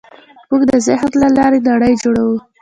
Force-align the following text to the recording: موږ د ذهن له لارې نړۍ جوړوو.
موږ 0.49 0.61
د 0.69 0.71
ذهن 0.87 1.11
له 1.21 1.29
لارې 1.37 1.59
نړۍ 1.69 1.93
جوړوو. 2.01 2.37